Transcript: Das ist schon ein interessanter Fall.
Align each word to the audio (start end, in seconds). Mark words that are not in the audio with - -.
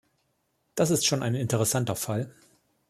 Das 0.73 0.89
ist 0.89 1.05
schon 1.05 1.21
ein 1.21 1.35
interessanter 1.35 1.95
Fall. 1.95 2.33